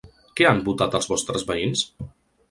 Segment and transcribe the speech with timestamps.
[0.39, 1.85] Què han votat els vostres veïns?